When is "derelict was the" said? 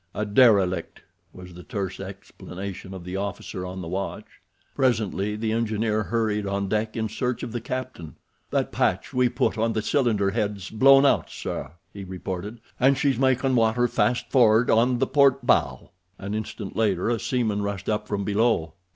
0.25-1.61